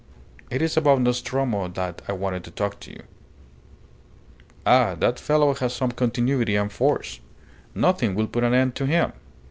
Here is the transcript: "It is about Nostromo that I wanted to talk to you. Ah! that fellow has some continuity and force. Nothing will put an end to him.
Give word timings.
"It 0.49 0.63
is 0.63 0.75
about 0.77 0.99
Nostromo 1.01 1.67
that 1.67 2.01
I 2.07 2.13
wanted 2.13 2.43
to 2.45 2.49
talk 2.49 2.79
to 2.79 2.89
you. 2.91 3.03
Ah! 4.65 4.95
that 4.95 5.19
fellow 5.19 5.53
has 5.53 5.73
some 5.73 5.91
continuity 5.91 6.55
and 6.55 6.71
force. 6.71 7.19
Nothing 7.75 8.15
will 8.15 8.25
put 8.25 8.43
an 8.43 8.55
end 8.55 8.73
to 8.77 8.87
him. 8.87 9.13